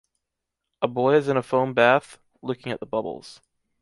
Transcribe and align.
A 0.81 0.87
boy 0.87 1.13
is 1.13 1.27
in 1.27 1.37
a 1.37 1.43
foam 1.43 1.75
bath? 1.75 2.17
Looking 2.41 2.71
at 2.71 2.79
the 2.79 2.87
bubbles. 2.87 3.39